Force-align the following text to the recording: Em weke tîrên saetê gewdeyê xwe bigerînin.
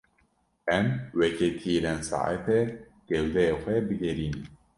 Em 0.77 0.87
weke 1.19 1.49
tîrên 1.59 1.99
saetê 2.09 2.59
gewdeyê 3.07 3.55
xwe 3.61 3.75
bigerînin. 3.87 4.35